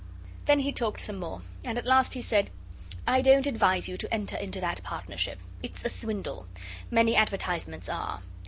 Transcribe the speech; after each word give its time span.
Then 0.45 0.61
he 0.61 0.71
talked 0.71 0.99
some 1.01 1.17
more, 1.17 1.43
and 1.63 1.77
at 1.77 1.85
last 1.85 2.15
he 2.15 2.23
said 2.23 2.49
'I 3.05 3.21
don't 3.21 3.45
advise 3.45 3.87
you 3.87 3.97
to 3.97 4.11
enter 4.11 4.35
into 4.35 4.59
that 4.59 4.81
partnership. 4.81 5.37
It's 5.61 5.85
a 5.85 5.89
swindle. 5.89 6.47
Many 6.89 7.15
advertisements 7.15 7.87
are. 7.87 8.23